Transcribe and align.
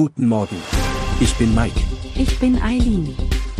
Guten 0.00 0.28
Morgen. 0.28 0.56
Ich 1.20 1.34
bin 1.36 1.54
Mike. 1.54 1.78
Ich 2.14 2.38
bin 2.38 2.56
Eileen. 2.62 3.14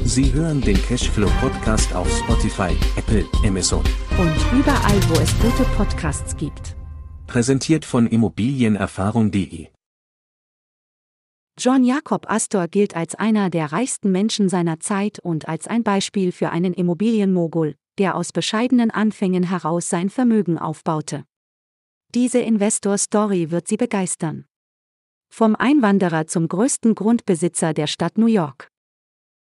Sie 0.04 0.32
hören 0.32 0.62
den 0.62 0.80
Cashflow 0.80 1.28
Podcast 1.38 1.94
auf 1.94 2.10
Spotify, 2.10 2.74
Apple, 2.96 3.26
Amazon. 3.44 3.84
Und 4.18 4.58
überall, 4.58 4.98
wo 5.10 5.20
es 5.20 5.38
gute 5.38 5.68
Podcasts 5.76 6.34
gibt. 6.38 6.76
Präsentiert 7.26 7.84
von 7.84 8.06
Immobilienerfahrung.de. 8.06 9.66
John 11.58 11.84
Jacob 11.84 12.24
Astor 12.30 12.68
gilt 12.68 12.96
als 12.96 13.14
einer 13.14 13.50
der 13.50 13.72
reichsten 13.72 14.10
Menschen 14.10 14.48
seiner 14.48 14.80
Zeit 14.80 15.18
und 15.18 15.46
als 15.46 15.66
ein 15.66 15.82
Beispiel 15.82 16.32
für 16.32 16.48
einen 16.48 16.72
Immobilienmogul, 16.72 17.74
der 17.98 18.14
aus 18.14 18.32
bescheidenen 18.32 18.90
Anfängen 18.90 19.42
heraus 19.42 19.90
sein 19.90 20.08
Vermögen 20.08 20.56
aufbaute. 20.56 21.24
Diese 22.14 22.38
Investor-Story 22.38 23.50
wird 23.50 23.68
Sie 23.68 23.76
begeistern. 23.76 24.46
Vom 25.32 25.56
Einwanderer 25.56 26.26
zum 26.26 26.48
größten 26.48 26.94
Grundbesitzer 26.94 27.72
der 27.72 27.86
Stadt 27.86 28.18
New 28.18 28.26
York. 28.26 28.68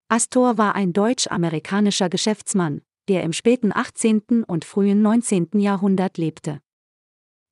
Astor 0.08 0.58
war 0.58 0.76
ein 0.76 0.94
deutsch-amerikanischer 0.94 2.10
Geschäftsmann, 2.10 2.82
der 3.10 3.24
im 3.24 3.34
späten 3.34 3.72
18. 3.74 4.46
und 4.48 4.64
frühen 4.64 5.02
19. 5.02 5.50
Jahrhundert 5.56 6.18
lebte. 6.18 6.62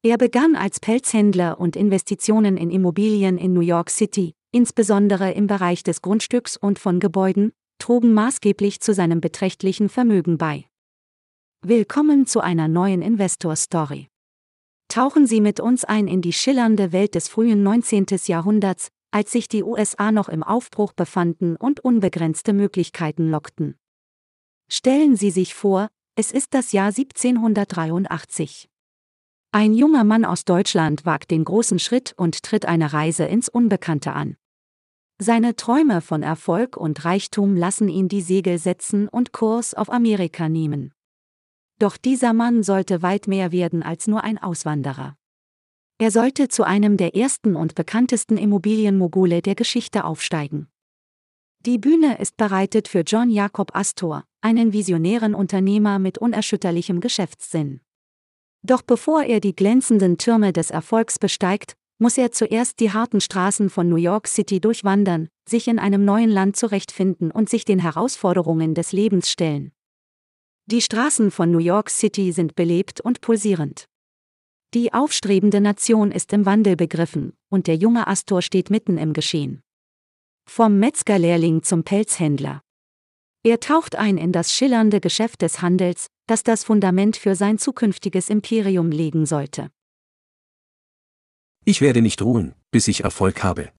Er 0.04 0.18
begann 0.18 0.56
als 0.56 0.80
Pelzhändler 0.80 1.60
und 1.60 1.76
Investitionen 1.76 2.56
in 2.56 2.70
Immobilien 2.70 3.38
in 3.38 3.54
New 3.54 3.62
York 3.62 3.90
City, 3.90 4.34
insbesondere 4.52 5.32
im 5.32 5.48
Bereich 5.48 5.84
des 5.84 6.02
Grundstücks 6.02 6.56
und 6.56 6.80
von 6.80 7.00
Gebäuden, 7.00 7.52
trugen 7.80 8.14
maßgeblich 8.14 8.80
zu 8.80 8.94
seinem 8.94 9.20
beträchtlichen 9.20 9.90
Vermögen 9.90 10.38
bei. 10.38 10.66
Willkommen 11.66 12.28
zu 12.28 12.40
einer 12.40 12.68
neuen 12.68 13.02
Investor-Story. 13.02 14.08
Tauchen 14.88 15.28
Sie 15.28 15.42
mit 15.42 15.60
uns 15.60 15.84
ein 15.84 16.08
in 16.08 16.22
die 16.22 16.34
schillernde 16.34 16.92
Welt 16.92 17.16
des 17.16 17.28
frühen 17.28 17.62
19. 17.62 18.06
Jahrhunderts, 18.26 18.90
als 19.12 19.32
sich 19.32 19.48
die 19.48 19.64
USA 19.64 20.12
noch 20.12 20.30
im 20.30 20.44
Aufbruch 20.44 20.94
befanden 20.94 21.56
und 21.56 21.80
unbegrenzte 21.82 22.54
Möglichkeiten 22.54 23.30
lockten. 23.30 23.76
Stellen 24.70 25.16
Sie 25.16 25.32
sich 25.32 25.54
vor, 25.54 25.90
es 26.16 26.32
ist 26.32 26.54
das 26.54 26.72
Jahr 26.72 26.88
1783. 26.88 28.70
Ein 29.52 29.74
junger 29.74 30.04
Mann 30.04 30.26
aus 30.26 30.46
Deutschland 30.46 31.06
wagt 31.06 31.32
den 31.32 31.46
großen 31.46 31.80
Schritt 31.80 32.14
und 32.18 32.44
tritt 32.44 32.66
eine 32.66 32.92
Reise 32.92 33.26
ins 33.26 33.50
Unbekannte 33.50 34.14
an. 34.14 34.36
Seine 35.20 35.56
Träume 35.56 36.02
von 36.02 36.22
Erfolg 36.22 36.78
und 36.78 37.04
Reichtum 37.06 37.56
lassen 37.56 37.90
ihn 37.90 38.08
die 38.08 38.22
Segel 38.22 38.60
setzen 38.60 39.08
und 39.08 39.32
Kurs 39.32 39.74
auf 39.74 39.90
Amerika 39.90 40.48
nehmen. 40.48 40.94
Doch 41.80 41.98
dieser 41.98 42.34
Mann 42.34 42.64
sollte 42.64 43.02
weit 43.02 43.28
mehr 43.28 43.52
werden 43.52 43.84
als 43.84 44.08
nur 44.08 44.24
ein 44.24 44.38
Auswanderer. 44.38 45.16
Er 46.00 46.12
sollte 46.12 46.48
zu 46.48 46.64
einem 46.64 46.98
der 46.98 47.16
ersten 47.16 47.56
und 47.56 47.76
bekanntesten 47.76 48.38
Immobilienmogule 48.38 49.42
der 49.42 49.56
Geschichte 49.56 50.04
aufsteigen. 50.04 50.68
Die 51.66 51.78
Bühne 51.78 52.20
ist 52.20 52.38
bereitet 52.38 52.88
für 52.88 53.02
John 53.02 53.30
Jacob 53.30 53.76
Astor, 53.76 54.24
einen 54.42 54.74
visionären 54.74 55.34
Unternehmer 55.34 56.00
mit 56.00 56.18
unerschütterlichem 56.18 57.02
Geschäftssinn. 57.02 57.82
Doch 58.64 58.82
bevor 58.82 59.24
er 59.24 59.40
die 59.40 59.56
glänzenden 59.56 60.18
Türme 60.18 60.54
des 60.54 60.72
Erfolgs 60.72 61.20
besteigt, 61.20 61.74
muss 62.00 62.18
er 62.18 62.32
zuerst 62.32 62.80
die 62.80 62.92
harten 62.92 63.22
Straßen 63.22 63.70
von 63.70 63.90
New 63.90 63.96
York 63.96 64.28
City 64.28 64.60
durchwandern, 64.60 65.30
sich 65.50 65.68
in 65.68 65.80
einem 65.80 66.06
neuen 66.06 66.30
Land 66.30 66.56
zurechtfinden 66.56 67.32
und 67.32 67.50
sich 67.50 67.66
den 67.66 67.80
Herausforderungen 67.80 68.76
des 68.76 68.92
Lebens 68.92 69.30
stellen. 69.30 69.72
Die 70.70 70.82
Straßen 70.82 71.32
von 71.32 71.50
New 71.50 71.60
York 71.60 71.90
City 71.90 72.34
sind 72.34 72.56
belebt 72.56 73.00
und 73.00 73.22
pulsierend. 73.22 73.88
Die 74.74 74.94
aufstrebende 74.94 75.62
Nation 75.62 76.12
ist 76.12 76.34
im 76.34 76.46
Wandel 76.46 76.76
begriffen, 76.76 77.32
und 77.48 77.68
der 77.68 77.78
junge 77.78 78.06
Astor 78.08 78.42
steht 78.42 78.70
mitten 78.70 78.98
im 78.98 79.14
Geschehen. 79.14 79.62
Vom 80.46 80.78
Metzgerlehrling 80.78 81.64
zum 81.64 81.86
Pelzhändler. 81.86 82.62
Er 83.44 83.62
taucht 83.62 83.96
ein 83.96 84.18
in 84.18 84.34
das 84.34 84.52
schillernde 84.52 85.00
Geschäft 85.00 85.42
des 85.42 85.62
Handels, 85.62 86.08
das 86.26 86.44
das 86.44 86.66
Fundament 86.66 87.16
für 87.16 87.36
sein 87.36 87.58
zukünftiges 87.58 88.30
Imperium 88.30 88.92
legen 88.92 89.26
sollte. 89.26 89.72
Ich 91.64 91.80
werde 91.80 92.02
nicht 92.02 92.22
ruhen, 92.22 92.56
bis 92.72 92.90
ich 92.90 93.06
Erfolg 93.06 93.42
habe. 93.42 93.72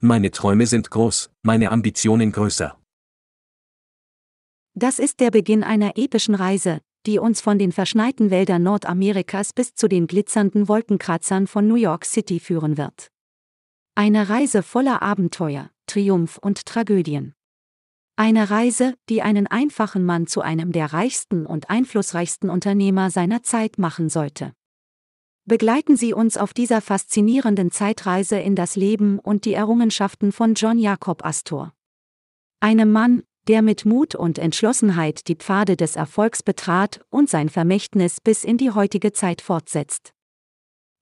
Meine 0.00 0.32
Träume 0.32 0.66
sind 0.66 0.90
groß, 0.90 1.30
meine 1.42 1.70
Ambitionen 1.70 2.32
größer. 2.32 2.79
Das 4.74 4.98
ist 4.98 5.20
der 5.20 5.30
Beginn 5.30 5.64
einer 5.64 5.96
epischen 5.96 6.34
Reise, 6.34 6.80
die 7.06 7.18
uns 7.18 7.40
von 7.40 7.58
den 7.58 7.72
verschneiten 7.72 8.30
Wäldern 8.30 8.62
Nordamerikas 8.62 9.52
bis 9.52 9.74
zu 9.74 9.88
den 9.88 10.06
glitzernden 10.06 10.68
Wolkenkratzern 10.68 11.46
von 11.46 11.66
New 11.66 11.76
York 11.76 12.04
City 12.04 12.40
führen 12.40 12.76
wird. 12.76 13.08
Eine 13.94 14.28
Reise 14.28 14.62
voller 14.62 15.02
Abenteuer, 15.02 15.70
Triumph 15.86 16.38
und 16.38 16.66
Tragödien. 16.66 17.34
Eine 18.16 18.50
Reise, 18.50 18.94
die 19.08 19.22
einen 19.22 19.46
einfachen 19.46 20.04
Mann 20.04 20.26
zu 20.26 20.42
einem 20.42 20.72
der 20.72 20.92
reichsten 20.92 21.46
und 21.46 21.70
einflussreichsten 21.70 22.50
Unternehmer 22.50 23.10
seiner 23.10 23.42
Zeit 23.42 23.78
machen 23.78 24.08
sollte. 24.08 24.52
Begleiten 25.46 25.96
Sie 25.96 26.12
uns 26.12 26.36
auf 26.36 26.52
dieser 26.52 26.80
faszinierenden 26.80 27.70
Zeitreise 27.70 28.38
in 28.38 28.54
das 28.54 28.76
Leben 28.76 29.18
und 29.18 29.46
die 29.46 29.54
Errungenschaften 29.54 30.32
von 30.32 30.54
John 30.54 30.78
Jacob 30.78 31.24
Astor. 31.24 31.72
Einem 32.60 32.92
Mann, 32.92 33.22
der 33.48 33.62
mit 33.62 33.84
Mut 33.84 34.14
und 34.14 34.38
Entschlossenheit 34.38 35.28
die 35.28 35.36
Pfade 35.36 35.76
des 35.76 35.96
Erfolgs 35.96 36.42
betrat 36.42 37.00
und 37.10 37.28
sein 37.28 37.48
Vermächtnis 37.48 38.20
bis 38.20 38.44
in 38.44 38.58
die 38.58 38.70
heutige 38.70 39.12
Zeit 39.12 39.40
fortsetzt. 39.40 40.12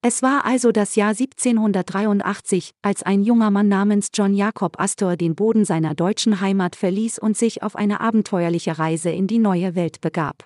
Es 0.01 0.23
war 0.23 0.45
also 0.45 0.71
das 0.71 0.95
Jahr 0.95 1.11
1783, 1.11 2.73
als 2.83 3.03
ein 3.03 3.25
junger 3.25 3.51
Mann 3.51 3.67
namens 3.67 4.09
John 4.15 4.33
Jacob 4.33 4.81
Astor 4.81 5.17
den 5.17 5.35
Boden 5.35 5.65
seiner 5.65 5.97
deutschen 5.97 6.41
Heimat 6.41 6.77
verließ 6.77 7.19
und 7.19 7.37
sich 7.37 7.65
auf 7.65 7.75
eine 7.75 8.01
abenteuerliche 8.01 8.79
Reise 8.79 9.11
in 9.11 9.27
die 9.27 9.41
neue 9.41 9.75
Welt 9.75 10.01
begab. 10.01 10.45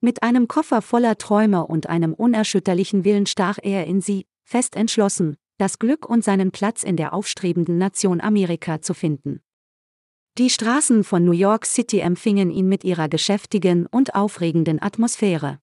Mit 0.00 0.22
einem 0.22 0.48
Koffer 0.48 0.80
voller 0.80 1.18
Träume 1.18 1.66
und 1.66 1.88
einem 1.88 2.14
unerschütterlichen 2.14 3.04
Willen 3.04 3.26
stach 3.26 3.58
er 3.62 3.86
in 3.86 4.00
sie, 4.00 4.24
fest 4.42 4.74
entschlossen, 4.74 5.36
das 5.58 5.78
Glück 5.78 6.08
und 6.08 6.24
seinen 6.24 6.50
Platz 6.50 6.82
in 6.82 6.96
der 6.96 7.12
aufstrebenden 7.12 7.76
Nation 7.76 8.22
Amerika 8.22 8.80
zu 8.80 8.94
finden. 8.94 9.42
Die 10.38 10.48
Straßen 10.48 11.04
von 11.04 11.26
New 11.26 11.32
York 11.32 11.66
City 11.66 11.98
empfingen 11.98 12.50
ihn 12.50 12.66
mit 12.66 12.84
ihrer 12.84 13.10
geschäftigen 13.10 13.84
und 13.86 14.14
aufregenden 14.14 14.80
Atmosphäre. 14.80 15.58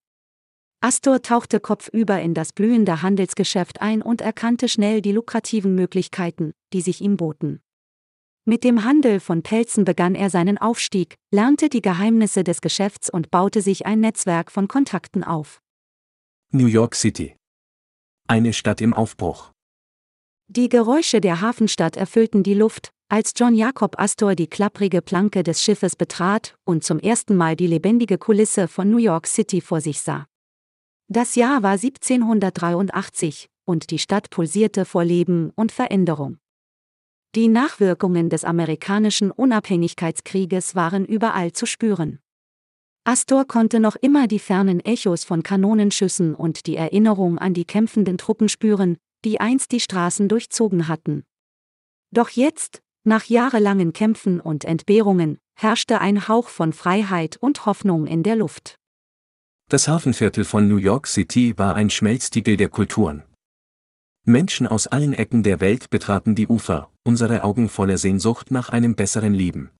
Astor 0.79 1.23
tauchte 1.23 1.59
kopfüber 1.59 2.21
in 2.21 2.35
das 2.35 2.53
blühende 2.53 3.01
Handelsgeschäft 3.01 3.81
ein 3.81 4.03
und 4.03 4.21
erkannte 4.21 4.69
schnell 4.69 5.01
die 5.01 5.11
lukrativen 5.11 5.73
Möglichkeiten, 5.73 6.53
die 6.71 6.81
sich 6.81 7.01
ihm 7.01 7.17
boten. 7.17 7.61
Mit 8.45 8.63
dem 8.63 8.83
Handel 8.83 9.19
von 9.19 9.41
Pelzen 9.41 9.85
begann 9.85 10.13
er 10.13 10.29
seinen 10.29 10.59
Aufstieg, 10.59 11.15
lernte 11.31 11.69
die 11.69 11.81
Geheimnisse 11.81 12.43
des 12.43 12.61
Geschäfts 12.61 13.09
und 13.09 13.31
baute 13.31 13.63
sich 13.63 13.87
ein 13.87 13.99
Netzwerk 13.99 14.51
von 14.51 14.67
Kontakten 14.67 15.23
auf. 15.23 15.61
New 16.51 16.67
York 16.67 16.93
City. 16.93 17.35
Eine 18.27 18.53
Stadt 18.53 18.81
im 18.81 18.93
Aufbruch. 18.93 19.51
Die 20.47 20.69
Geräusche 20.69 21.21
der 21.21 21.41
Hafenstadt 21.41 21.97
erfüllten 21.97 22.43
die 22.43 22.53
Luft, 22.53 22.91
als 23.11 23.33
John 23.35 23.55
Jacob 23.55 23.99
Astor 23.99 24.35
die 24.35 24.47
klapprige 24.47 25.01
Planke 25.01 25.41
des 25.41 25.63
Schiffes 25.63 25.95
betrat 25.95 26.55
und 26.63 26.83
zum 26.83 26.99
ersten 26.99 27.35
Mal 27.35 27.55
die 27.55 27.65
lebendige 27.65 28.19
Kulisse 28.19 28.67
von 28.67 28.91
New 28.91 28.97
York 28.97 29.25
City 29.25 29.61
vor 29.61 29.81
sich 29.81 29.99
sah. 29.99 30.27
Das 31.07 31.33
Jahr 31.33 31.63
war 31.63 31.71
1783, 31.71 33.49
und 33.65 33.89
die 33.89 33.97
Stadt 33.97 34.29
pulsierte 34.29 34.85
vor 34.85 35.03
Leben 35.03 35.51
und 35.55 35.71
Veränderung. 35.71 36.37
Die 37.33 37.47
Nachwirkungen 37.47 38.29
des 38.29 38.45
amerikanischen 38.45 39.31
Unabhängigkeitskrieges 39.31 40.75
waren 40.75 41.05
überall 41.05 41.51
zu 41.51 41.65
spüren. 41.65 42.19
Astor 43.05 43.45
konnte 43.45 43.79
noch 43.79 43.95
immer 43.95 44.27
die 44.27 44.37
fernen 44.37 44.79
Echos 44.81 45.23
von 45.23 45.41
Kanonenschüssen 45.41 46.35
und 46.35 46.67
die 46.67 46.75
Erinnerung 46.75 47.39
an 47.39 47.55
die 47.55 47.65
kämpfenden 47.65 48.19
Truppen 48.19 48.49
spüren, 48.49 48.97
die 49.25 49.39
einst 49.39 49.71
die 49.71 49.79
Straßen 49.79 50.27
durchzogen 50.27 50.87
hatten. 50.87 51.23
Doch 52.11 52.29
jetzt, 52.29 52.83
nach 53.09 53.25
jahrelangen 53.25 53.91
Kämpfen 53.91 54.39
und 54.39 54.63
Entbehrungen, 54.63 55.39
herrschte 55.55 55.99
ein 55.99 56.29
Hauch 56.29 56.47
von 56.47 56.71
Freiheit 56.71 57.35
und 57.35 57.65
Hoffnung 57.65 58.07
in 58.07 58.23
der 58.23 58.37
Luft. 58.37 58.75
Das 59.67 59.89
Hafenviertel 59.89 60.45
von 60.45 60.69
New 60.69 60.77
York 60.77 61.07
City 61.07 61.57
war 61.57 61.75
ein 61.75 61.89
Schmelztiegel 61.89 62.55
der 62.55 62.69
Kulturen. 62.69 63.23
Menschen 64.25 64.67
aus 64.67 64.87
allen 64.87 65.13
Ecken 65.13 65.43
der 65.43 65.59
Welt 65.59 65.89
betraten 65.89 66.35
die 66.35 66.47
Ufer, 66.47 66.89
unsere 67.03 67.43
Augen 67.43 67.67
voller 67.67 67.97
Sehnsucht 67.97 68.51
nach 68.51 68.69
einem 68.69 68.95
besseren 68.95 69.33
Leben. 69.33 69.71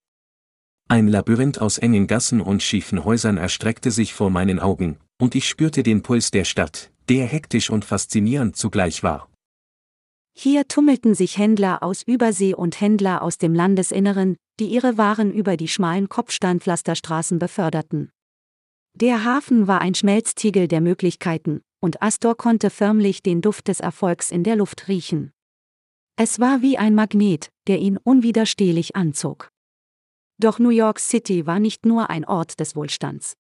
Ein 0.90 1.08
Labyrinth 1.08 1.62
aus 1.62 1.78
engen 1.78 2.08
Gassen 2.08 2.42
und 2.42 2.64
schiefen 2.64 3.06
Häusern 3.06 3.38
erstreckte 3.38 3.92
sich 3.92 4.14
vor 4.14 4.32
meinen 4.32 4.60
Augen, 4.60 4.98
und 5.22 5.36
ich 5.36 5.48
spürte 5.48 5.84
den 5.84 6.02
Puls 6.02 6.32
der 6.32 6.46
Stadt, 6.46 6.92
der 7.10 7.28
hektisch 7.28 7.70
und 7.70 7.86
faszinierend 7.86 8.58
zugleich 8.58 9.04
war. 9.04 9.29
Hier 10.42 10.70
tummelten 10.70 11.16
sich 11.16 11.38
Händler 11.38 11.84
aus 11.84 12.02
Übersee 12.02 12.54
und 12.54 12.80
Händler 12.80 13.24
aus 13.24 13.38
dem 13.40 13.54
Landesinneren, 13.54 14.38
die 14.58 14.68
ihre 14.68 14.98
Waren 14.98 15.34
über 15.34 15.58
die 15.58 15.68
schmalen 15.68 16.08
Kopfsteinpflasterstraßen 16.08 17.40
beförderten. 17.40 18.10
Der 18.94 19.26
Hafen 19.26 19.68
war 19.68 19.82
ein 19.82 19.96
Schmelztiegel 19.96 20.70
der 20.70 20.80
Möglichkeiten, 20.80 21.60
und 21.82 22.02
Astor 22.02 22.38
konnte 22.38 22.70
förmlich 22.70 23.22
den 23.22 23.42
Duft 23.42 23.68
des 23.68 23.82
Erfolgs 23.82 24.32
in 24.32 24.46
der 24.46 24.56
Luft 24.56 24.88
riechen. 24.88 25.34
Es 26.16 26.40
war 26.40 26.62
wie 26.62 26.78
ein 26.78 26.96
Magnet, 26.96 27.50
der 27.68 27.80
ihn 27.80 27.98
unwiderstehlich 27.98 28.96
anzog. 28.96 29.50
Doch 30.38 30.58
New 30.58 30.70
York 30.70 31.00
City 31.02 31.48
war 31.48 31.60
nicht 31.60 31.86
nur 31.86 32.10
ein 32.10 32.24
Ort 32.24 32.62
des 32.62 32.78
Wohlstands. 32.78 33.34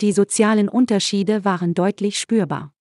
Die 0.00 0.12
sozialen 0.12 0.70
Unterschiede 0.70 1.44
waren 1.44 1.74
deutlich 1.74 2.18
spürbar. 2.18 2.72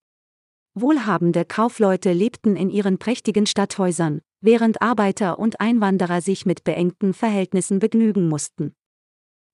Wohlhabende 0.77 1.45
Kaufleute 1.45 2.11
lebten 2.11 2.57
in 2.57 2.69
ihren 2.69 2.97
prächtigen 2.97 3.45
Stadthäusern, 3.45 4.19
während 4.41 4.81
Arbeiter 4.81 5.39
und 5.39 5.61
Einwanderer 5.61 6.19
sich 6.19 6.45
mit 6.45 6.65
beengten 6.65 7.13
Verhältnissen 7.13 7.79
begnügen 7.79 8.27
mussten. 8.27 8.75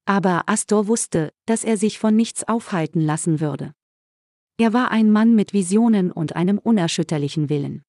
Aber 0.06 0.50
Astor 0.50 0.88
wusste, 0.88 1.32
dass 1.46 1.64
er 1.64 1.78
sich 1.78 2.00
von 2.00 2.16
nichts 2.16 2.48
aufhalten 2.48 3.02
lassen 3.02 3.40
würde. 3.40 3.74
Er 4.58 4.74
war 4.74 4.90
ein 4.90 5.12
Mann 5.12 5.36
mit 5.36 5.54
Visionen 5.54 6.12
und 6.12 6.36
einem 6.36 6.58
unerschütterlichen 6.58 7.50
Willen. 7.50 7.84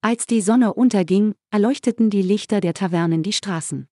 Als 0.00 0.26
die 0.26 0.40
Sonne 0.40 0.72
unterging, 0.72 1.34
erleuchteten 1.50 2.08
die 2.08 2.22
Lichter 2.22 2.62
der 2.62 2.72
Tavernen 2.72 3.22
die 3.22 3.34
Straßen. 3.34 3.88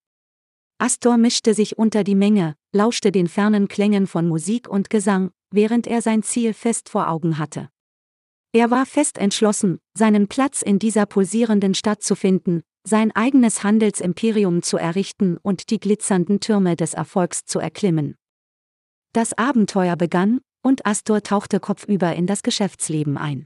Astor 0.79 1.17
mischte 1.17 1.53
sich 1.53 1.77
unter 1.77 2.03
die 2.03 2.15
Menge, 2.15 2.55
lauschte 2.71 3.11
den 3.11 3.27
fernen 3.27 3.67
Klängen 3.67 4.07
von 4.07 4.27
Musik 4.27 4.67
und 4.67 4.89
Gesang, 4.89 5.29
während 5.51 5.85
er 5.85 6.01
sein 6.01 6.23
Ziel 6.23 6.53
fest 6.53 6.89
vor 6.89 7.07
Augen 7.07 7.37
hatte. 7.37 7.69
Er 8.53 8.71
war 8.71 8.85
fest 8.85 9.17
entschlossen, 9.17 9.79
seinen 9.93 10.27
Platz 10.27 10.61
in 10.61 10.79
dieser 10.79 11.05
pulsierenden 11.05 11.73
Stadt 11.73 12.01
zu 12.01 12.15
finden, 12.15 12.63
sein 12.87 13.11
eigenes 13.15 13.63
Handelsimperium 13.63 14.61
zu 14.63 14.77
errichten 14.77 15.37
und 15.41 15.69
die 15.69 15.79
glitzernden 15.79 16.39
Türme 16.39 16.75
des 16.75 16.93
Erfolgs 16.93 17.45
zu 17.45 17.59
erklimmen. 17.59 18.15
Das 19.13 19.37
Abenteuer 19.37 19.95
begann, 19.95 20.39
und 20.63 20.85
Astor 20.85 21.21
tauchte 21.21 21.59
kopfüber 21.59 22.15
in 22.15 22.27
das 22.27 22.43
Geschäftsleben 22.43 23.17
ein. 23.17 23.45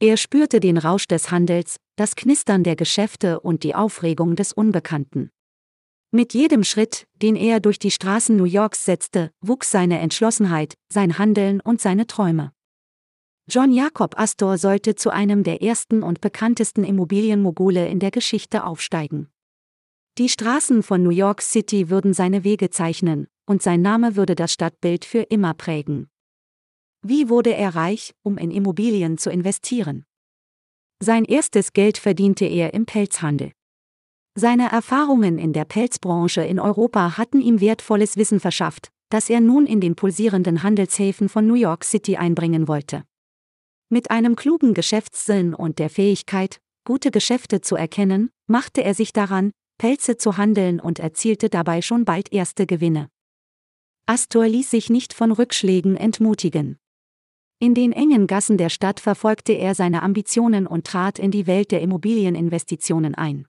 Er 0.00 0.16
spürte 0.16 0.60
den 0.60 0.78
Rausch 0.78 1.08
des 1.08 1.30
Handels, 1.30 1.76
das 1.96 2.14
Knistern 2.14 2.62
der 2.62 2.76
Geschäfte 2.76 3.40
und 3.40 3.64
die 3.64 3.74
Aufregung 3.74 4.36
des 4.36 4.52
Unbekannten. 4.52 5.30
Mit 6.10 6.34
jedem 6.34 6.64
Schritt, 6.64 7.06
den 7.16 7.36
er 7.36 7.60
durch 7.60 7.78
die 7.78 7.90
Straßen 7.90 8.36
New 8.36 8.44
Yorks 8.44 8.84
setzte, 8.84 9.30
wuchs 9.40 9.70
seine 9.70 9.98
Entschlossenheit, 9.98 10.74
sein 10.92 11.18
Handeln 11.18 11.60
und 11.60 11.80
seine 11.80 12.06
Träume. 12.06 12.52
John 13.50 13.72
Jacob 13.72 14.20
Astor 14.20 14.58
sollte 14.58 14.94
zu 14.94 15.08
einem 15.08 15.42
der 15.42 15.62
ersten 15.62 16.02
und 16.02 16.20
bekanntesten 16.20 16.84
Immobilienmogule 16.84 17.88
in 17.88 17.98
der 17.98 18.10
Geschichte 18.10 18.62
aufsteigen. 18.62 19.30
Die 20.18 20.28
Straßen 20.28 20.82
von 20.82 21.02
New 21.02 21.08
York 21.08 21.40
City 21.40 21.88
würden 21.88 22.12
seine 22.12 22.44
Wege 22.44 22.68
zeichnen, 22.68 23.26
und 23.46 23.62
sein 23.62 23.80
Name 23.80 24.16
würde 24.16 24.34
das 24.34 24.52
Stadtbild 24.52 25.06
für 25.06 25.20
immer 25.22 25.54
prägen. 25.54 26.10
Wie 27.00 27.30
wurde 27.30 27.54
er 27.54 27.74
reich, 27.74 28.12
um 28.22 28.36
in 28.36 28.50
Immobilien 28.50 29.16
zu 29.16 29.30
investieren? 29.30 30.04
Sein 31.02 31.24
erstes 31.24 31.72
Geld 31.72 31.96
verdiente 31.96 32.44
er 32.44 32.74
im 32.74 32.84
Pelzhandel. 32.84 33.52
Seine 34.34 34.70
Erfahrungen 34.70 35.38
in 35.38 35.54
der 35.54 35.64
Pelzbranche 35.64 36.42
in 36.42 36.60
Europa 36.60 37.16
hatten 37.16 37.40
ihm 37.40 37.62
wertvolles 37.62 38.18
Wissen 38.18 38.40
verschafft, 38.40 38.90
das 39.08 39.30
er 39.30 39.40
nun 39.40 39.64
in 39.64 39.80
den 39.80 39.96
pulsierenden 39.96 40.62
Handelshäfen 40.62 41.30
von 41.30 41.46
New 41.46 41.54
York 41.54 41.84
City 41.84 42.18
einbringen 42.18 42.68
wollte. 42.68 43.04
Mit 43.90 44.10
einem 44.10 44.36
klugen 44.36 44.74
Geschäftssinn 44.74 45.54
und 45.54 45.78
der 45.78 45.88
Fähigkeit, 45.88 46.60
gute 46.84 47.10
Geschäfte 47.10 47.62
zu 47.62 47.74
erkennen, 47.74 48.30
machte 48.46 48.84
er 48.84 48.92
sich 48.92 49.14
daran, 49.14 49.50
Pelze 49.78 50.18
zu 50.18 50.36
handeln 50.36 50.78
und 50.78 50.98
erzielte 50.98 51.48
dabei 51.48 51.80
schon 51.80 52.04
bald 52.04 52.30
erste 52.30 52.66
Gewinne. 52.66 53.08
Astor 54.04 54.46
ließ 54.46 54.70
sich 54.70 54.90
nicht 54.90 55.14
von 55.14 55.32
Rückschlägen 55.32 55.96
entmutigen. 55.96 56.76
In 57.60 57.74
den 57.74 57.92
engen 57.92 58.26
Gassen 58.26 58.58
der 58.58 58.68
Stadt 58.68 59.00
verfolgte 59.00 59.52
er 59.52 59.74
seine 59.74 60.02
Ambitionen 60.02 60.66
und 60.66 60.86
trat 60.86 61.18
in 61.18 61.30
die 61.30 61.46
Welt 61.46 61.70
der 61.70 61.80
Immobilieninvestitionen 61.80 63.14
ein. 63.14 63.46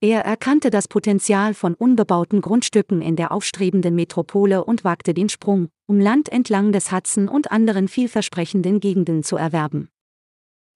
Er 0.00 0.20
erkannte 0.20 0.70
das 0.70 0.86
Potenzial 0.86 1.54
von 1.54 1.74
unbebauten 1.74 2.40
Grundstücken 2.40 3.02
in 3.02 3.16
der 3.16 3.32
aufstrebenden 3.32 3.96
Metropole 3.96 4.64
und 4.64 4.84
wagte 4.84 5.12
den 5.12 5.28
Sprung, 5.28 5.70
um 5.86 5.98
Land 5.98 6.28
entlang 6.28 6.70
des 6.70 6.92
Hudson 6.92 7.28
und 7.28 7.50
anderen 7.50 7.88
vielversprechenden 7.88 8.78
Gegenden 8.78 9.24
zu 9.24 9.36
erwerben. 9.36 9.88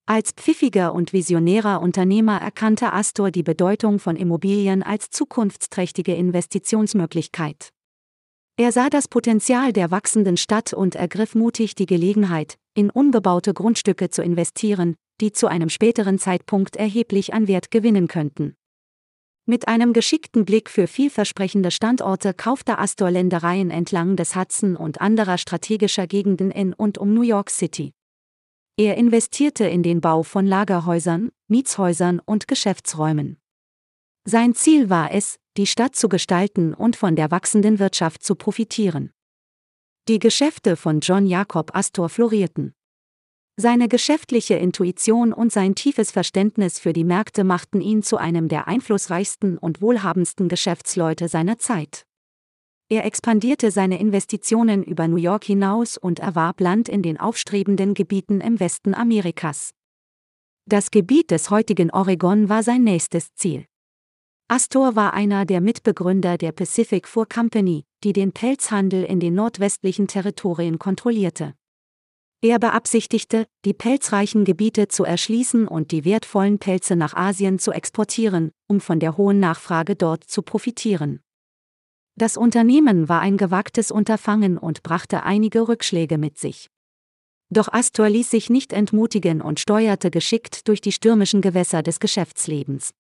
Als 0.07 0.33
pfiffiger 0.33 0.93
und 0.93 1.13
visionärer 1.13 1.81
Unternehmer 1.81 2.41
erkannte 2.41 2.93
Astor 2.93 3.31
die 3.31 3.45
Bedeutung 3.45 4.01
von 4.01 4.17
Immobilien 4.17 4.83
als 4.83 5.11
zukunftsträchtige 5.11 6.17
Investitionsmöglichkeit. 6.17 7.71
Er 8.57 8.73
sah 8.73 8.91
das 8.91 9.07
Potenzial 9.07 9.73
der 9.73 9.93
wachsenden 9.93 10.37
Stadt 10.37 10.73
und 10.75 10.97
ergriff 10.97 11.37
mutig 11.37 11.77
die 11.77 11.87
Gelegenheit, 11.87 12.59
in 12.75 12.91
unbebaute 12.91 13.55
Grundstücke 13.55 14.11
zu 14.11 14.25
investieren, 14.25 14.97
die 15.21 15.31
zu 15.31 15.47
einem 15.47 15.69
späteren 15.69 16.19
Zeitpunkt 16.19 16.75
erheblich 16.75 17.33
an 17.33 17.47
Wert 17.47 17.71
gewinnen 17.71 18.09
könnten. 18.09 18.57
Mit 19.45 19.67
einem 19.67 19.93
geschickten 19.93 20.45
Blick 20.45 20.71
für 20.71 20.87
vielversprechende 20.87 21.73
Standorte 21.73 22.33
kaufte 22.33 22.79
Astor 22.79 23.11
Ländereien 23.11 23.71
entlang 23.71 24.15
des 24.15 24.37
Hudson 24.37 24.77
und 24.77 25.01
anderer 25.01 25.37
strategischer 25.37 26.07
Gegenden 26.07 26.53
in 26.53 26.73
und 26.73 26.97
um 26.97 27.13
New 27.13 27.23
York 27.23 27.51
City. 27.51 27.93
Er 28.77 28.97
investierte 28.97 29.67
in 29.67 29.83
den 29.83 30.01
Bau 30.01 30.23
von 30.23 30.47
Lagerhäusern, 30.47 31.33
Mietshäusern 31.49 32.21
und 32.21 32.47
Geschäftsräumen. 32.47 33.39
Sein 34.25 34.55
Ziel 34.55 34.89
war 34.89 35.13
es, 35.13 35.41
die 35.57 35.67
Stadt 35.67 35.97
zu 35.97 36.09
gestalten 36.09 36.73
und 36.73 36.95
von 36.95 37.17
der 37.17 37.33
wachsenden 37.33 37.81
Wirtschaft 37.81 38.23
zu 38.23 38.37
profitieren. 38.37 39.13
Die 40.09 40.21
Geschäfte 40.21 40.77
von 40.77 41.01
John 41.01 41.27
Jacob 41.27 41.75
Astor 41.75 42.09
florierten. 42.09 42.75
Seine 43.57 43.89
geschäftliche 43.89 44.55
Intuition 44.55 45.35
und 45.35 45.53
sein 45.53 45.75
tiefes 45.75 46.11
Verständnis 46.11 46.79
für 46.79 46.95
die 46.95 47.05
Märkte 47.05 47.45
machten 47.45 47.83
ihn 47.83 48.03
zu 48.03 48.17
einem 48.17 48.49
der 48.49 48.67
einflussreichsten 48.67 49.59
und 49.59 49.83
wohlhabendsten 49.83 50.49
Geschäftsleute 50.49 51.29
seiner 51.29 51.59
Zeit. 51.59 52.07
Er 52.89 53.05
expandierte 53.05 53.71
seine 53.71 54.01
Investitionen 54.01 54.83
über 54.83 55.07
New 55.07 55.17
York 55.17 55.45
hinaus 55.45 55.99
und 55.99 56.19
erwarb 56.19 56.61
Land 56.61 56.89
in 56.89 57.03
den 57.03 57.21
aufstrebenden 57.21 57.95
Gebieten 57.95 58.41
im 58.41 58.59
Westen 58.59 58.95
Amerikas. 58.95 59.73
Das 60.67 60.91
Gebiet 60.91 61.31
des 61.31 61.51
heutigen 61.51 61.91
Oregon 61.91 62.49
war 62.49 62.63
sein 62.63 62.85
nächstes 62.85 63.35
Ziel. 63.35 63.67
Astor 64.49 64.97
war 64.97 65.13
einer 65.13 65.45
der 65.45 65.61
Mitbegründer 65.61 66.39
der 66.39 66.53
Pacific 66.53 67.09
Fur 67.09 67.27
Company, 67.27 67.85
die 68.05 68.13
den 68.13 68.33
Pelzhandel 68.33 69.05
in 69.05 69.21
den 69.21 69.35
nordwestlichen 69.35 70.07
Territorien 70.07 70.79
kontrollierte. 70.79 71.55
Er 72.45 72.59
beabsichtigte, 72.59 73.47
die 73.65 73.73
pelzreichen 73.73 74.45
Gebiete 74.45 74.89
zu 74.89 75.05
erschließen 75.05 75.69
und 75.69 75.93
die 75.93 76.05
wertvollen 76.05 76.59
Pelze 76.59 76.97
nach 76.97 77.15
Asien 77.15 77.61
zu 77.61 77.71
exportieren, 77.71 78.51
um 78.67 78.81
von 78.81 78.99
der 78.99 79.17
hohen 79.17 79.39
Nachfrage 79.39 79.95
dort 79.95 80.25
zu 80.25 80.43
profitieren. 80.43 81.21
Das 82.17 82.37
Unternehmen 82.37 83.09
war 83.09 83.21
ein 83.21 83.37
gewagtes 83.37 83.93
Unterfangen 83.93 84.59
und 84.59 84.83
brachte 84.83 85.23
einige 85.23 85.69
Rückschläge 85.69 86.19
mit 86.19 86.37
sich. 86.37 86.69
Doch 87.49 87.73
Astor 87.73 88.09
ließ 88.09 88.31
sich 88.33 88.51
nicht 88.51 88.73
entmutigen 88.73 89.41
und 89.41 89.61
steuerte 89.61 90.11
geschickt 90.11 90.67
durch 90.67 90.81
die 90.81 90.91
stürmischen 90.91 91.43
Gewässer 91.43 91.85
des 91.85 92.01
Geschäftslebens. 92.01 92.91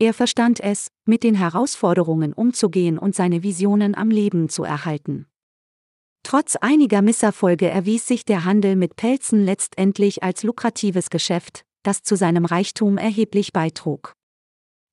Er 0.00 0.12
verstand 0.12 0.58
es, 0.58 0.88
mit 1.04 1.22
den 1.22 1.36
Herausforderungen 1.36 2.32
umzugehen 2.32 2.98
und 2.98 3.14
seine 3.14 3.44
Visionen 3.44 3.94
am 3.94 4.10
Leben 4.10 4.48
zu 4.48 4.64
erhalten. 4.64 5.28
Trotz 6.26 6.56
einiger 6.56 7.02
Misserfolge 7.02 7.68
erwies 7.68 8.08
sich 8.08 8.24
der 8.24 8.44
Handel 8.44 8.74
mit 8.74 8.96
Pelzen 8.96 9.44
letztendlich 9.44 10.24
als 10.24 10.42
lukratives 10.42 11.08
Geschäft, 11.08 11.64
das 11.84 12.02
zu 12.02 12.16
seinem 12.16 12.46
Reichtum 12.46 12.98
erheblich 12.98 13.52
beitrug. 13.52 14.12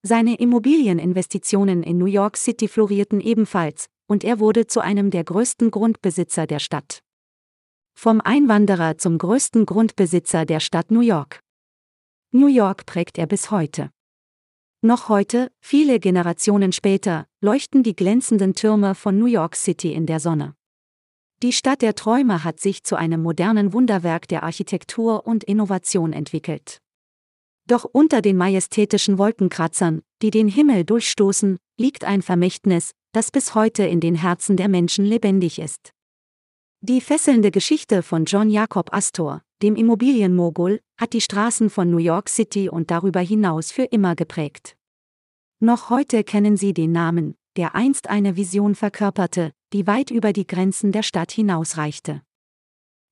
Seine 0.03 0.35
Immobilieninvestitionen 0.35 1.81
in 1.81 1.97
New 1.97 2.05
York 2.05 2.37
City 2.37 2.67
florierten 2.67 3.19
ebenfalls, 3.19 3.87
und 4.05 4.23
er 4.23 4.39
wurde 4.39 4.67
zu 4.67 4.79
einem 4.79 5.09
der 5.09 5.23
größten 5.23 5.71
Grundbesitzer 5.71 6.45
der 6.45 6.59
Stadt. 6.59 6.99
Vom 7.95 8.21
Einwanderer 8.21 8.99
zum 8.99 9.17
größten 9.17 9.65
Grundbesitzer 9.65 10.45
der 10.45 10.59
Stadt 10.59 10.91
New 10.91 11.01
York. 11.01 11.39
New 12.29 12.45
York 12.45 12.85
prägt 12.85 13.17
er 13.17 13.25
bis 13.25 13.49
heute. 13.49 13.89
Noch 14.81 15.09
heute, 15.09 15.51
viele 15.61 15.99
Generationen 15.99 16.73
später, 16.73 17.25
leuchten 17.41 17.81
die 17.81 17.95
glänzenden 17.95 18.53
Türme 18.53 18.93
von 18.93 19.17
New 19.17 19.25
York 19.25 19.55
City 19.55 19.93
in 19.93 20.05
der 20.05 20.19
Sonne. 20.19 20.53
Die 21.43 21.51
Stadt 21.51 21.81
der 21.81 21.93
Träume 21.93 22.45
hat 22.45 22.61
sich 22.61 22.85
zu 22.85 22.95
einem 22.95 23.21
modernen 23.21 23.73
Wunderwerk 23.73 24.29
der 24.29 24.43
Architektur 24.43 25.27
und 25.27 25.43
Innovation 25.43 26.13
entwickelt. 26.13 26.77
Doch 27.67 27.83
unter 27.83 28.21
den 28.21 28.37
majestätischen 28.37 29.17
Wolkenkratzern, 29.17 30.03
die 30.21 30.31
den 30.31 30.47
Himmel 30.47 30.85
durchstoßen, 30.85 31.57
liegt 31.77 32.05
ein 32.05 32.21
Vermächtnis, 32.21 32.91
das 33.11 33.29
bis 33.29 33.55
heute 33.55 33.83
in 33.83 33.99
den 33.99 34.15
Herzen 34.15 34.55
der 34.55 34.69
Menschen 34.69 35.03
lebendig 35.03 35.59
ist. 35.59 35.91
Die 36.79 37.01
fesselnde 37.01 37.51
Geschichte 37.51 38.03
von 38.03 38.23
John 38.23 38.49
Jacob 38.49 38.93
Astor, 38.93 39.41
dem 39.61 39.75
Immobilienmogul, 39.75 40.79
hat 40.97 41.11
die 41.11 41.19
Straßen 41.19 41.69
von 41.69 41.91
New 41.91 41.97
York 41.97 42.29
City 42.29 42.69
und 42.69 42.89
darüber 42.89 43.19
hinaus 43.19 43.69
für 43.69 43.83
immer 43.83 44.15
geprägt. 44.15 44.77
Noch 45.59 45.89
heute 45.89 46.23
kennen 46.23 46.55
Sie 46.55 46.73
den 46.73 46.93
Namen, 46.93 47.35
der 47.57 47.75
einst 47.75 48.09
eine 48.09 48.35
Vision 48.35 48.75
verkörperte, 48.75 49.51
die 49.73 49.87
weit 49.87 50.11
über 50.11 50.33
die 50.33 50.47
Grenzen 50.47 50.91
der 50.91 51.03
Stadt 51.03 51.31
hinausreichte. 51.31 52.21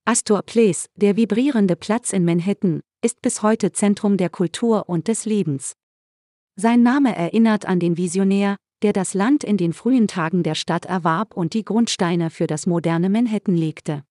Astor 0.05 0.41
Place, 0.41 0.89
der 0.95 1.15
vibrierende 1.15 1.75
Platz 1.75 2.12
in 2.12 2.25
Manhattan, 2.25 2.81
ist 3.03 3.21
bis 3.21 3.43
heute 3.43 3.71
Zentrum 3.71 4.17
der 4.17 4.29
Kultur 4.29 4.89
und 4.89 5.07
des 5.07 5.25
Lebens. 5.25 5.74
Sein 6.55 6.83
Name 6.83 7.15
erinnert 7.15 7.65
an 7.65 7.79
den 7.79 7.98
Visionär, 7.98 8.57
der 8.81 8.93
das 8.93 9.13
Land 9.13 9.43
in 9.43 9.57
den 9.57 9.74
frühen 9.74 10.07
Tagen 10.07 10.43
der 10.43 10.55
Stadt 10.55 10.86
erwarb 10.86 11.36
und 11.36 11.53
die 11.53 11.63
Grundsteine 11.63 12.29
für 12.29 12.48
das 12.48 12.65
moderne 12.65 13.10
Manhattan 13.10 13.55
legte. 13.55 14.03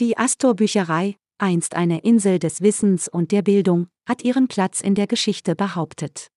Die 0.00 0.18
Astor 0.18 0.54
Bücherei, 0.54 1.16
einst 1.38 1.74
eine 1.74 2.00
Insel 2.00 2.38
des 2.38 2.60
Wissens 2.60 3.08
und 3.08 3.32
der 3.32 3.42
Bildung, 3.42 3.88
hat 4.06 4.22
ihren 4.22 4.48
Platz 4.48 4.80
in 4.80 4.94
der 4.94 5.06
Geschichte 5.06 5.56
behauptet. 5.56 6.28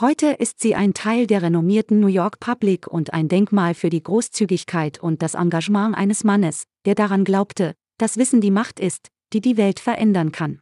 Heute 0.00 0.28
ist 0.28 0.60
sie 0.60 0.74
ein 0.74 0.94
Teil 0.94 1.26
der 1.26 1.42
renommierten 1.42 2.00
New 2.00 2.06
York 2.06 2.40
Public 2.40 2.86
und 2.86 3.12
ein 3.12 3.28
Denkmal 3.28 3.74
für 3.74 3.90
die 3.90 4.02
Großzügigkeit 4.02 4.98
und 4.98 5.20
das 5.20 5.34
Engagement 5.34 5.94
eines 5.94 6.24
Mannes, 6.24 6.64
der 6.86 6.94
daran 6.94 7.24
glaubte, 7.24 7.74
dass 7.98 8.16
Wissen 8.16 8.40
die 8.40 8.50
Macht 8.50 8.80
ist, 8.80 9.08
die 9.34 9.42
die 9.42 9.58
Welt 9.58 9.80
verändern 9.80 10.32
kann. 10.32 10.60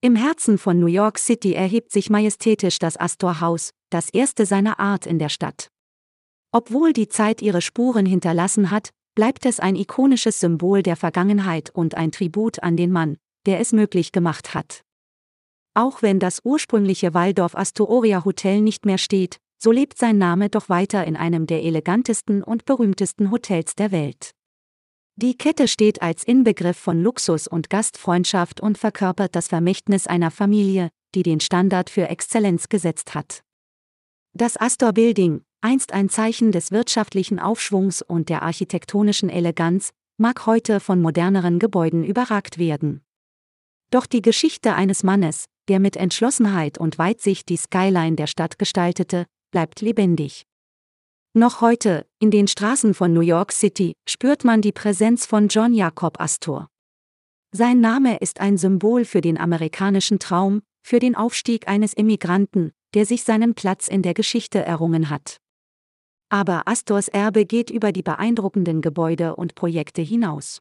Im 0.00 0.16
Herzen 0.16 0.56
von 0.56 0.80
New 0.80 0.86
York 0.86 1.18
City 1.18 1.52
erhebt 1.52 1.92
sich 1.92 2.08
majestätisch 2.08 2.78
das 2.78 2.98
Astor 2.98 3.42
House, 3.42 3.72
das 3.90 4.08
erste 4.08 4.46
seiner 4.46 4.80
Art 4.80 5.06
in 5.06 5.18
der 5.18 5.28
Stadt. 5.28 5.68
Obwohl 6.50 6.94
die 6.94 7.08
Zeit 7.08 7.42
ihre 7.42 7.60
Spuren 7.60 8.06
hinterlassen 8.06 8.70
hat, 8.70 8.88
bleibt 9.14 9.44
es 9.44 9.60
ein 9.60 9.76
ikonisches 9.76 10.40
Symbol 10.40 10.82
der 10.82 10.96
Vergangenheit 10.96 11.68
und 11.68 11.94
ein 11.94 12.10
Tribut 12.10 12.62
an 12.62 12.78
den 12.78 12.90
Mann, 12.90 13.18
der 13.44 13.60
es 13.60 13.72
möglich 13.72 14.12
gemacht 14.12 14.54
hat. 14.54 14.82
Auch 15.80 16.02
wenn 16.02 16.18
das 16.18 16.42
ursprüngliche 16.44 17.14
Waldorf 17.14 17.54
Astoria 17.54 18.26
Hotel 18.26 18.60
nicht 18.60 18.84
mehr 18.84 18.98
steht, 18.98 19.38
so 19.56 19.72
lebt 19.72 19.96
sein 19.96 20.18
Name 20.18 20.50
doch 20.50 20.68
weiter 20.68 21.06
in 21.06 21.16
einem 21.16 21.46
der 21.46 21.62
elegantesten 21.62 22.42
und 22.42 22.66
berühmtesten 22.66 23.30
Hotels 23.30 23.76
der 23.76 23.90
Welt. 23.90 24.32
Die 25.16 25.38
Kette 25.38 25.68
steht 25.68 26.02
als 26.02 26.22
Inbegriff 26.22 26.76
von 26.76 27.02
Luxus 27.02 27.48
und 27.48 27.70
Gastfreundschaft 27.70 28.60
und 28.60 28.76
verkörpert 28.76 29.34
das 29.34 29.48
Vermächtnis 29.48 30.06
einer 30.06 30.30
Familie, 30.30 30.90
die 31.14 31.22
den 31.22 31.40
Standard 31.40 31.88
für 31.88 32.08
Exzellenz 32.10 32.68
gesetzt 32.68 33.14
hat. 33.14 33.42
Das 34.34 34.60
Astor 34.60 34.92
Building, 34.92 35.40
einst 35.62 35.94
ein 35.94 36.10
Zeichen 36.10 36.52
des 36.52 36.72
wirtschaftlichen 36.72 37.38
Aufschwungs 37.38 38.02
und 38.02 38.28
der 38.28 38.42
architektonischen 38.42 39.30
Eleganz, 39.30 39.92
mag 40.18 40.44
heute 40.44 40.78
von 40.78 41.00
moderneren 41.00 41.58
Gebäuden 41.58 42.04
überragt 42.04 42.58
werden. 42.58 43.00
Doch 43.90 44.04
die 44.04 44.20
Geschichte 44.20 44.74
eines 44.74 45.02
Mannes, 45.02 45.46
der 45.70 45.78
mit 45.78 45.96
Entschlossenheit 45.96 46.78
und 46.78 46.98
Weitsicht 46.98 47.48
die 47.48 47.56
Skyline 47.56 48.16
der 48.16 48.26
Stadt 48.26 48.58
gestaltete, 48.58 49.26
bleibt 49.52 49.80
lebendig. 49.80 50.44
Noch 51.32 51.60
heute, 51.60 52.08
in 52.18 52.32
den 52.32 52.48
Straßen 52.48 52.92
von 52.92 53.12
New 53.12 53.20
York 53.20 53.52
City, 53.52 53.94
spürt 54.04 54.44
man 54.44 54.62
die 54.62 54.72
Präsenz 54.72 55.26
von 55.26 55.46
John 55.46 55.72
Jacob 55.72 56.20
Astor. 56.20 56.66
Sein 57.52 57.80
Name 57.80 58.16
ist 58.16 58.40
ein 58.40 58.58
Symbol 58.58 59.04
für 59.04 59.20
den 59.20 59.38
amerikanischen 59.38 60.18
Traum, 60.18 60.60
für 60.82 60.98
den 60.98 61.14
Aufstieg 61.14 61.68
eines 61.68 61.92
Immigranten, 61.92 62.72
der 62.94 63.06
sich 63.06 63.22
seinen 63.22 63.54
Platz 63.54 63.86
in 63.86 64.02
der 64.02 64.14
Geschichte 64.14 64.58
errungen 64.58 65.08
hat. 65.08 65.36
Aber 66.30 66.66
Astors 66.66 67.06
Erbe 67.06 67.46
geht 67.46 67.70
über 67.70 67.92
die 67.92 68.02
beeindruckenden 68.02 68.80
Gebäude 68.80 69.36
und 69.36 69.54
Projekte 69.54 70.02
hinaus. 70.02 70.58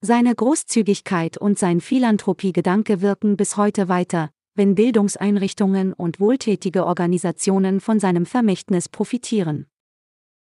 Seine 0.00 0.32
Großzügigkeit 0.32 1.38
und 1.38 1.58
sein 1.58 1.80
Philanthropiegedanke 1.80 3.00
wirken 3.00 3.36
bis 3.36 3.56
heute 3.56 3.88
weiter, 3.88 4.30
wenn 4.54 4.76
Bildungseinrichtungen 4.76 5.92
und 5.92 6.20
wohltätige 6.20 6.86
Organisationen 6.86 7.80
von 7.80 7.98
seinem 7.98 8.24
Vermächtnis 8.24 8.88
profitieren. 8.88 9.66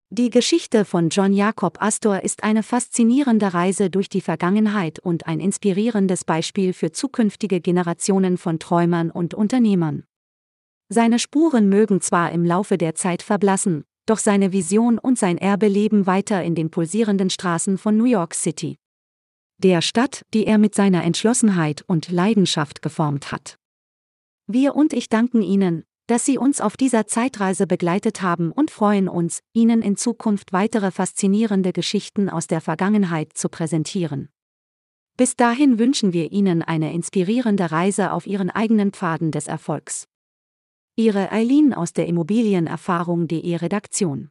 Die 0.09 0.30
Geschichte 0.30 0.85
von 0.85 1.09
John 1.09 1.33
Jacob 1.33 1.83
Astor 1.83 2.21
ist 2.23 2.45
eine 2.45 2.62
faszinierende 2.62 3.52
Reise 3.52 3.90
durch 3.90 4.09
die 4.09 4.21
Vergangenheit 4.21 5.00
und 5.00 5.26
ein 5.26 5.40
inspirierendes 5.40 6.25
Beispiel 6.25 6.73
für 6.73 6.92
zukünftige 6.92 7.61
Generationen 7.61 8.38
von 8.38 8.61
Träumern 8.61 9.11
und 9.11 9.35
Unternehmern. 9.35 10.04
Seine 10.88 11.19
Spuren 11.19 11.69
mögen 11.69 12.00
zwar 12.00 12.30
im 12.30 12.45
Laufe 12.45 12.78
der 12.78 12.95
Zeit 12.95 13.23
verblassen, 13.23 13.85
doch 14.07 14.19
seine 14.19 14.52
Vision 14.52 14.99
und 14.99 15.19
sein 15.19 15.38
Erbe 15.38 15.66
leben 15.66 16.07
weiter 16.07 16.42
in 16.42 16.54
den 16.54 16.71
pulsierenden 16.71 17.30
Straßen 17.30 17.78
von 17.78 17.97
New 17.97 18.04
York 18.04 18.35
City. 18.35 18.79
Der 19.62 19.83
Stadt, 19.83 20.25
die 20.33 20.47
er 20.47 20.57
mit 20.57 20.75
seiner 20.75 21.05
Entschlossenheit 21.05 21.85
und 21.87 22.11
Leidenschaft 22.11 22.81
geformt 22.81 23.31
hat. 23.31 23.59
Wir 24.47 24.75
und 24.75 24.95
ich 24.95 25.11
danken 25.11 25.43
Ihnen, 25.43 25.85
dass 26.07 26.25
Sie 26.25 26.38
uns 26.38 26.62
auf 26.62 26.79
dieser 26.79 27.07
Zeitreise 27.07 27.67
begleitet 27.67 28.23
haben 28.23 28.52
und 28.52 28.71
freuen 28.71 29.07
uns, 29.07 29.40
Ihnen 29.52 29.83
in 29.83 29.99
Zukunft 29.99 30.55
weitere 30.55 30.90
faszinierende 30.90 31.75
Geschichten 31.75 32.31
aus 32.31 32.47
der 32.47 32.62
Vergangenheit 32.62 33.37
zu 33.37 33.50
präsentieren. 33.50 34.31
Bis 35.19 35.37
dahin 35.37 35.79
wünschen 35.79 36.14
wir 36.14 36.33
Ihnen 36.33 36.62
eine 36.62 36.95
inspirierende 36.95 37.71
Reise 37.71 38.12
auf 38.12 38.26
Ihren 38.26 38.49
eigenen 38.49 38.93
Pfaden 38.93 39.31
des 39.31 39.47
Erfolgs. 39.47 40.07
Ihre 40.97 41.33
Eileen 41.33 41.75
aus 41.75 41.93
der 41.93 42.07
Immobilienerfahrung.de 42.07 43.57
Redaktion 43.57 44.31